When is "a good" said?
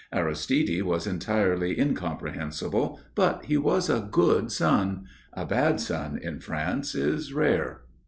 3.87-4.51